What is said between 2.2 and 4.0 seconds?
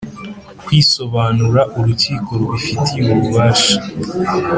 rubifitiye ububasha